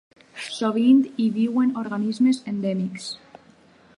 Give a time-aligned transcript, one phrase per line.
[0.53, 3.09] Sovint hi viuen organismes endèmics.